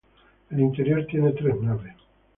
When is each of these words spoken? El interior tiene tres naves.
El 0.49 0.61
interior 0.61 1.05
tiene 1.05 1.31
tres 1.33 1.55
naves. 1.61 1.93